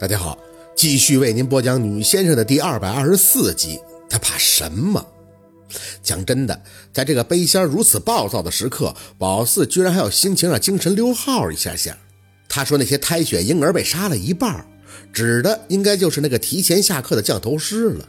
[0.00, 0.38] 大家好，
[0.74, 3.78] 继续为您播讲《女先生》的第二百二十四集。
[4.08, 5.06] 他怕什么？
[6.02, 11.94] 讲真的，在这个背仙如此暴躁的时刻，宝四居然还有心情让精神溜号一下下。
[12.48, 14.66] 他说那些胎血婴儿被杀了一半，
[15.12, 18.08] 指的应该就是那个提前下课的降头师了。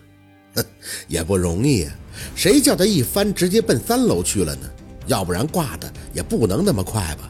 [0.56, 0.64] 哼，
[1.10, 1.94] 也不容易啊，
[2.38, 4.72] 谁叫他一翻直接奔三楼去了呢？
[5.08, 7.30] 要不然挂的也不能那么快吧？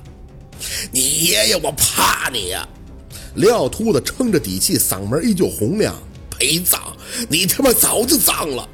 [0.91, 2.69] 你爷爷我怕你呀！
[3.35, 5.95] 廖秃子撑着底气，嗓门依旧洪亮
[6.29, 6.79] ：“陪葬，
[7.29, 8.67] 你他妈早就葬了！”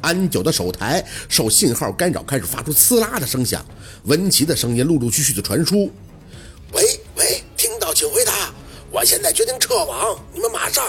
[0.00, 3.64] 安九的手台受信号干扰，开始发出呲啦的声响。
[4.04, 5.90] 文琪的声音陆陆续续的传输
[6.72, 6.82] ：“喂
[7.16, 8.54] 喂，听到请回答，
[8.92, 10.84] 我现在决定撤网，你们马上。”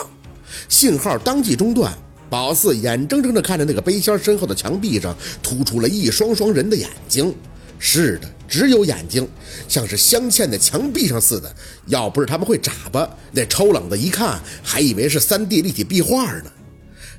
[0.70, 1.92] 信号当即中断。
[2.30, 7.34] 宝四眼睁睁地看着那个背仙身后的墙壁上突出了一双双人的眼睛。
[7.80, 8.30] 是的。
[8.48, 9.28] 只有眼睛，
[9.68, 11.56] 像是镶嵌在墙壁上似的。
[11.86, 16.52] 要不是他们会眨巴，那抽冷子一看，还以为是 3D 立体壁画呢。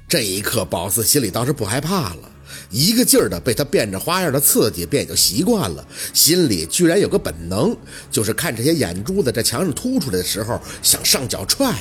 [0.08, 2.32] 这一刻，宝四心里倒是不害怕了，
[2.68, 5.86] 一个劲儿的被他变着花样的刺激，便也就习惯了。
[6.12, 7.76] 心里居然有个本能，
[8.10, 11.72] 就是看这些眼珠子在墙上凸出来的时候，想上脚踹，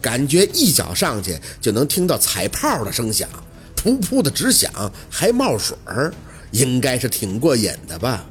[0.00, 3.28] 感觉一脚上去就能听到踩炮的声响，
[3.76, 4.70] 噗噗的直响，
[5.10, 6.14] 还冒水儿，
[6.52, 8.24] 应该是挺过瘾的吧。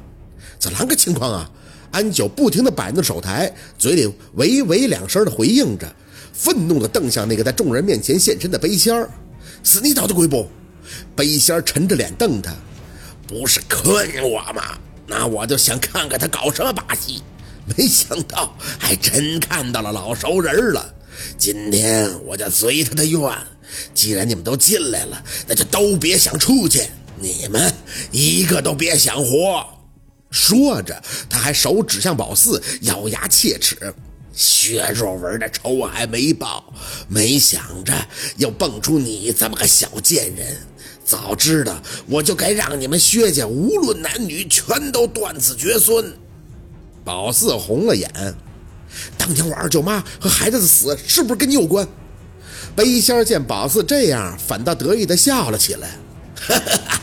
[0.58, 1.50] 怎啷个情况啊？
[1.90, 5.94] 安九不停地摆弄手台，嘴里喂喂两声的回应着，
[6.32, 9.10] 愤怒地瞪向那个在众人面前现身的背仙儿。
[9.62, 10.48] 是你捣的鬼不？
[11.14, 12.50] 背仙儿沉着脸瞪他，
[13.28, 14.78] 不是坑我吗？
[15.06, 17.22] 那我就想看看他搞什么把戏。
[17.76, 20.94] 没想到还真看到了老熟人了。
[21.36, 23.20] 今天我就随他的愿。
[23.92, 26.82] 既然你们都进来了，那就都别想出去。
[27.18, 27.72] 你们
[28.10, 29.66] 一个都别想活。
[30.30, 33.76] 说着，他还手指向宝四，咬牙切齿
[34.32, 36.72] ：“薛若文的仇还没报，
[37.06, 37.92] 没想着
[38.38, 40.56] 又蹦出你这么个小贱人。
[41.04, 46.16] 早知道我就该让你们薛家无论男女全都断子绝孙。”
[47.04, 48.10] 宝四红了眼
[49.18, 51.86] ：“当年我二舅妈和孩子的死是不是跟你有关？”
[52.74, 55.90] 背仙见宝四这样，反倒得意地笑了起来
[56.40, 57.00] ：“哈哈哈！”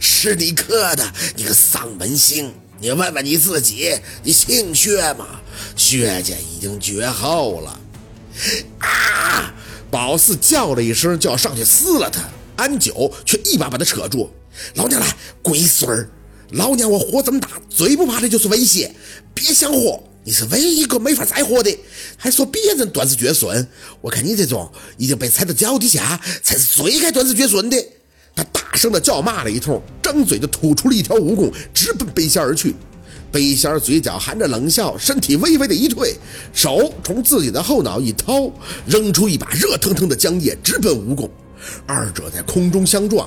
[0.00, 2.52] 是你刻的，你个丧门星！
[2.80, 5.40] 你问问你自己，你姓薛吗？
[5.76, 7.80] 薛家已经绝后了。
[8.80, 9.54] 啊！
[9.90, 12.22] 宝四叫了一声，就要上去撕了他，
[12.56, 14.30] 安九却一把把他扯住。
[14.74, 16.08] 老娘来，龟孙儿！
[16.50, 18.94] 老娘我活这么大，最不怕的就是威胁。
[19.32, 21.78] 别想活，你是唯一一个没法再活的，
[22.16, 23.68] 还说别人断子绝孙。
[24.00, 27.76] 我看你这种已经被踩到脚底下，才是最该断子绝孙的。
[28.34, 32.74] 他大声的叫骂了一通，张嘴就吐出了一条蜈蚣，直奔背仙而去。
[33.30, 36.14] 背仙嘴角含着冷笑，身体微微的一退，
[36.52, 38.50] 手从自己的后脑一掏，
[38.86, 41.30] 扔出一把热腾腾的浆液，直奔蜈蚣。
[41.86, 43.26] 二者在空中相撞，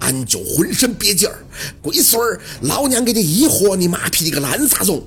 [0.00, 1.38] 安九浑身憋劲儿
[1.80, 5.06] ：“龟孙儿，老娘给你一活，你妈批你个烂撒种！”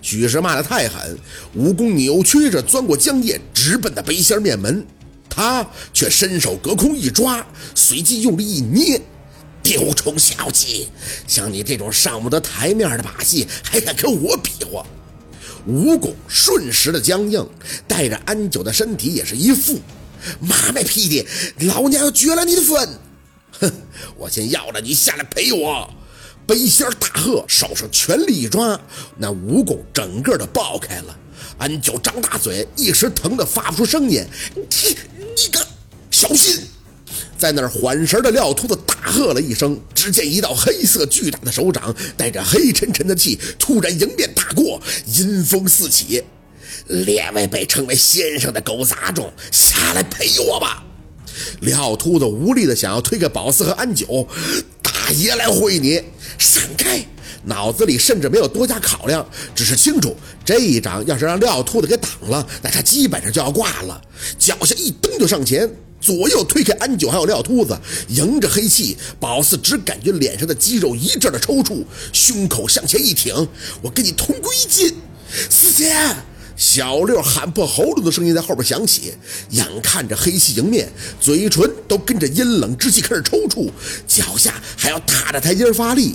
[0.00, 1.18] 许是骂得太狠，
[1.58, 4.86] 蜈蚣扭曲着钻过浆液，直奔的背仙面门。
[5.34, 9.00] 他却伸手隔空一抓，随即用力一捏，
[9.62, 10.88] 丢虫小技！
[11.26, 14.86] 像你这种上不得台面的把戏，还敢跟我比划？
[15.66, 17.44] 蜈蚣瞬时的僵硬，
[17.88, 19.80] 带着安九的身体也是一副。
[20.40, 21.26] 妈卖批的，
[21.66, 22.88] 老娘要绝了你的份！
[23.60, 23.72] 哼，
[24.16, 25.90] 我先要了你下来陪我！
[26.46, 28.78] 背仙大喝，手上全力一抓，
[29.16, 31.18] 那蜈蚣整个的爆开了。
[31.58, 34.24] 安九张大嘴，一时疼得发不出声音。
[34.54, 34.64] 你
[35.36, 35.66] 你个
[36.10, 36.60] 小心！
[37.36, 46.22] 在那儿缓神的廖秃子大喝了一声，只见一道黑色巨大的手掌带着黑沉沉的气，突然迎面打过，阴风四起。
[46.88, 50.84] 列位被称为先生的狗杂种，下来陪我吧！
[51.60, 54.28] 廖秃子无力的想要推开宝四和安九，
[54.82, 56.02] 大爷来会你，
[56.38, 57.04] 闪开！
[57.46, 64.00] 脑子里甚至没有多加考量，只是清楚这一掌要是让廖秃子给挡了，那他基本上就要挂了。
[64.38, 65.70] 脚下一蹬就上前，
[66.00, 73.34] 左右推开安九还有廖秃子，迎着黑气，宝四只感觉脸上的肌肉一阵的抽搐，胸口向前一挺
[73.82, 74.94] ：“我跟你同归于尽！”
[75.50, 75.94] 四姐，
[76.56, 79.14] 小六喊破喉咙的声音在后边响起，
[79.50, 80.88] 眼看着黑气迎面，
[81.20, 83.70] 嘴唇都跟着阴冷之气开始抽搐，
[84.06, 86.14] 脚下还要踏着台阶发力。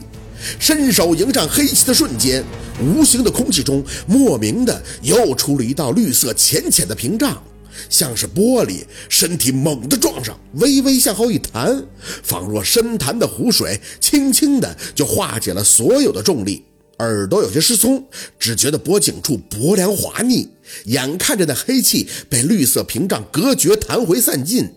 [0.60, 2.44] 伸手迎上黑气的瞬间，
[2.82, 7.42] 无形的空气中莫名的又出了一道绿色浅浅的屏障，
[7.90, 8.84] 像是玻璃。
[9.10, 11.84] 身体猛地撞上，微微向后一弹，
[12.24, 16.64] 仿若深潭的湖水，轻轻的就化解了所有的重力。
[17.00, 18.06] 耳朵有些失聪，
[18.38, 20.50] 只觉得脖颈处薄凉滑腻，
[20.86, 24.70] 眼看着那黑气被绿色屏障隔绝，弹回散尽。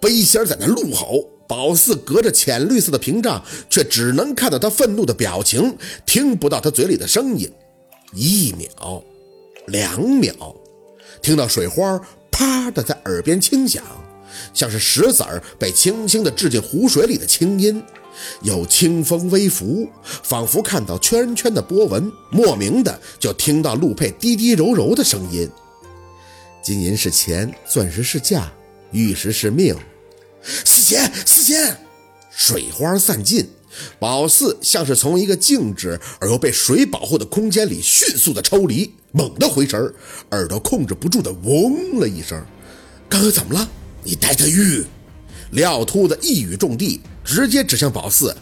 [0.00, 7.50] 背心在那怒吼，宝四隔着浅绿色的屏障，却只能看到他愤怒的表情，听不到他嘴里的声音。
[8.12, 9.02] 一秒，
[9.66, 10.54] 两秒，
[11.22, 12.00] 听到水花
[12.30, 13.82] 啪的在耳边轻响，
[14.52, 17.82] 像是石子儿被轻轻的掷进湖水里的清音。
[18.40, 22.10] 有清风微拂，仿佛看到圈圈的波纹。
[22.30, 25.46] 莫名的就听到陆佩低低柔柔的声音
[26.64, 28.50] ：“金银是钱，钻石是价，
[28.90, 29.76] 玉石是命。”
[30.46, 31.76] 四姐，四姐，
[32.30, 33.48] 水花散尽，
[33.98, 39.92] 宝四像是从一个静止而又被水保护的空间里迅速的抽离，猛地回神，
[40.30, 42.40] 耳朵控制不住的嗡了一声。
[43.08, 43.68] 刚刚怎么了？
[44.02, 44.84] 你带着玉。
[45.50, 47.00] 廖秃子一语中的。
[47.24, 48.36] 直接指向宝四，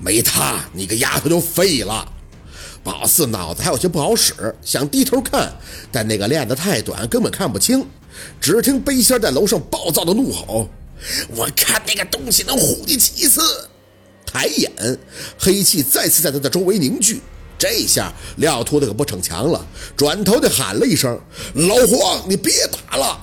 [0.00, 2.12] 没他，你个丫头就废了。
[2.84, 5.52] 宝四脑子还有些不好使，想低头看，
[5.90, 7.84] 但那个链子太短，根本看不清。
[8.40, 10.68] 只听背心在楼上暴躁的怒吼
[11.28, 13.40] ：“我看那个东西能唬你几次！”
[14.26, 14.70] 抬眼，
[15.38, 17.20] 黑气再次在他的周围凝聚。
[17.58, 19.66] 这下廖秃子可不逞强了，
[19.96, 21.18] 转头就喊了一声
[21.54, 23.18] ：“老黄，你别打了！”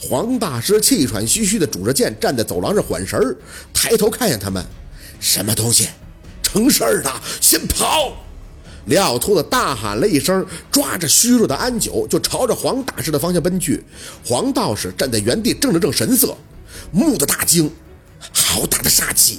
[0.00, 3.36] 黄大师气喘吁吁地拄着剑站在走廊上缓神儿，
[3.74, 4.64] 抬头看向他们
[5.20, 5.88] ：“什么东西？
[6.42, 8.12] 成事儿了，先跑！”
[8.86, 13.84] 廖秃子大喊了一声，抓着虚弱的安九就朝着黄大师的方向奔去。
[14.24, 16.34] 黄道士站在原地正了正神色，
[16.90, 17.70] 木的大惊，
[18.32, 19.38] 好大的杀气！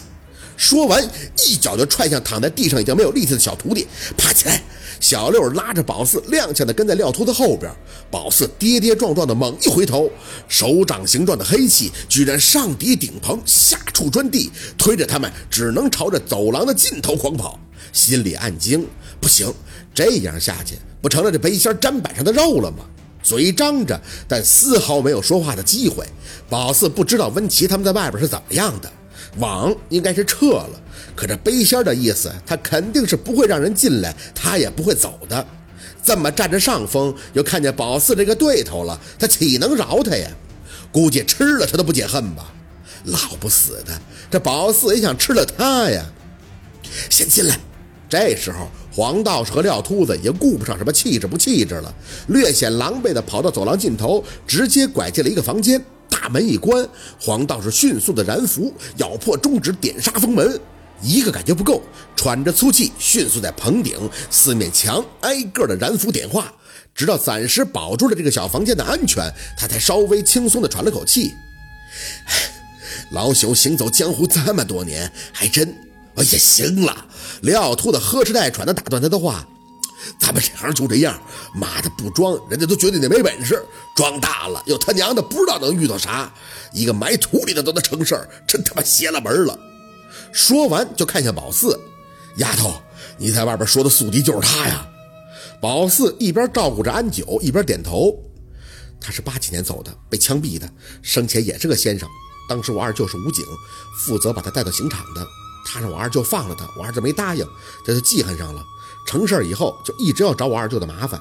[0.58, 1.02] 说完，
[1.48, 3.88] 一脚就踹向躺在地上已经没有力气的小徒弟，
[4.18, 4.62] 爬起来。
[5.00, 7.72] 小六拉着宝四踉跄地跟在廖秃子后边，
[8.12, 10.12] 宝四跌跌撞撞的猛一回头，
[10.50, 17.58] 手掌形状的黑气居然上抵顶棚，下触砖地，推着他们只能朝着走廊的尽头狂跑。
[17.94, 18.86] 心里暗惊：
[19.22, 19.54] 不行，
[19.96, 22.84] 这样下去不成了这背心砧板上的肉了吗？
[23.30, 26.04] 嘴张着，但丝毫没有说话的机会。
[26.50, 28.92] 宝四不知道温琪他们在外边是怎么样的。
[29.38, 30.82] 网应该是撤了，
[31.16, 35.46] 可这背仙的意思，他肯定是不会让人进来，他也不会走的。
[36.04, 40.28] 这么占着上风，又看见宝四这个对头了，他岂能饶他呀？
[40.92, 42.52] 估计吃了他都不解恨吧？
[43.04, 46.04] 老不死的，这宝四也想吃了他呀！
[47.12, 47.60] 先进来。
[48.10, 48.68] 这时候，
[49.00, 51.96] 黄道士和廖秃子也顾不上什么气质不气质了，
[52.28, 55.82] 略显狼狈的跑到走廊尽头，直接拐进了一个房间。
[56.10, 56.86] 大门一关，
[57.18, 60.60] 黄道士迅速的燃符，咬破中指，点杀封门。
[61.02, 61.82] 一个感觉不够，
[62.14, 63.98] 喘着粗气，迅速在棚顶、
[64.30, 66.54] 四面墙挨个的燃符点化，
[66.94, 71.32] 直到暂时保住了这个小房间的安全，他才稍微轻松的喘了口气。
[73.16, 75.74] 老朽行走江湖这么多年，还真……
[76.16, 77.06] 哎呀，行了！
[77.42, 79.48] 廖秃子呵哧带喘的打断他的话。
[80.18, 81.20] 咱们这行就这样，
[81.54, 83.58] 妈的不装，人家都觉得你没本事；
[83.94, 86.32] 装大了，又他娘的不知道能遇到啥。
[86.72, 89.60] 一个埋土里的都能成事儿，真他妈邪了门了。
[90.32, 91.78] 说完就看向宝四，
[92.38, 92.82] 丫头，
[93.18, 94.88] 你在外边说的宿敌就是他呀？
[95.62, 98.18] 宝四一边照顾着安九，一边点头。
[99.02, 100.70] 他是八几年走的，被枪毙的，
[101.02, 102.08] 生前也是个先生。
[102.48, 103.44] 当时我二舅是武警，
[104.06, 105.28] 负责把他带到刑场的。
[105.72, 107.48] 他让我二舅放了他，我二舅没答应，
[107.86, 108.64] 这就记恨上了。
[109.08, 111.20] 成事以后就一直要找我二舅的麻烦，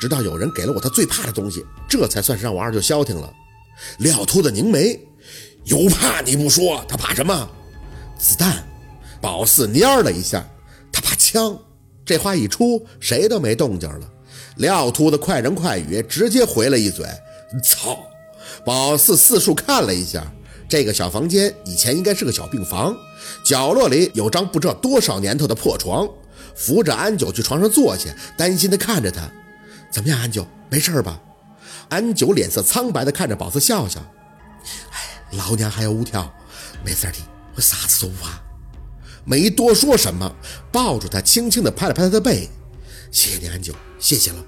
[0.00, 3.32] 直到有人给了我他最怕的东西，这才算是让我二舅消停了。
[3.98, 4.98] 廖秃子凝眉，
[5.64, 7.48] 有怕你不说，他怕什么？
[8.18, 8.64] 子弹。
[9.20, 10.48] 宝四蔫了一下，
[10.92, 11.58] 他怕枪。
[12.04, 14.08] 这话一出，谁都没动静了。
[14.56, 17.04] 廖秃子快人快语，直接回了一嘴
[17.62, 17.98] ：“操！”
[18.64, 20.26] 宝四四处看了一下，
[20.68, 22.94] 这个小房间以前应该是个小病房，
[23.44, 26.08] 角落里有张不知道多少年头的破床。
[26.54, 29.30] 扶着安九去床上坐下，担心地看着他
[29.92, 31.20] ：“怎么样，安九，没事吧？”
[31.88, 34.00] 安九脸色苍白地看着宝四，笑笑
[34.90, 36.28] ：“哎，老娘还有五条，
[36.84, 37.18] 没事的，
[37.54, 38.40] 我啥子都不怕。”
[39.24, 40.34] 没多说什么，
[40.72, 42.48] 抱住他，轻轻地拍了拍他的背
[43.12, 44.44] ：“谢谢你，安九，谢谢了。”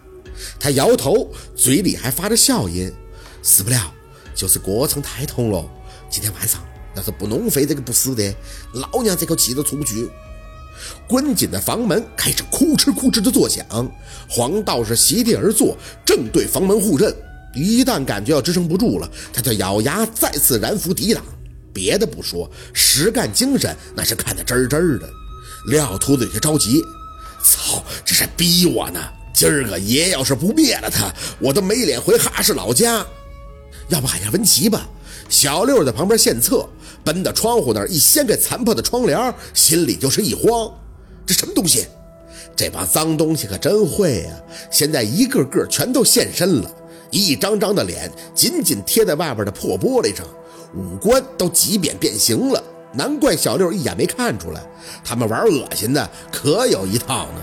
[0.59, 2.93] 他摇头，嘴里还发着笑音
[3.41, 3.95] ：“死不了，
[4.35, 5.65] 就是过程太痛了。
[6.11, 6.61] 今天晚上
[6.97, 8.35] 要是不弄飞这个不死的，
[8.73, 10.11] 老娘这口气都出不去。”
[11.07, 13.64] 关紧的房门开始哭哧哭哧的作响，
[14.29, 17.14] 黄道士席地而坐，正对房门护阵。
[17.55, 21.23] 一旦感觉要支撑不住了，他就咬牙再次燃符抵挡。
[21.73, 25.09] 别的不说，实干精神那是看得真真的。
[25.67, 26.81] 廖秃子有些着急
[27.45, 29.00] ：“操，这是逼我呢！
[29.35, 33.05] 今儿个爷要是不灭了他，我都没脸回哈氏老家。
[33.88, 34.88] 要不喊下文琪吧？”
[35.31, 36.69] 小六在旁边献策。
[37.03, 40.71] 奔到窗户那儿，一掀开残破的窗帘，心里就是一慌。
[41.25, 41.87] 这什么东西？
[42.55, 44.35] 这帮脏东西可真会呀！
[44.71, 46.71] 现在一个个全都现身了，
[47.11, 50.27] 一张张的脸紧紧贴在外边的破玻璃上，
[50.75, 52.63] 五官都挤扁变形了。
[52.93, 54.61] 难怪小六一眼没看出来，
[55.03, 57.43] 他们玩恶心的可有一套呢。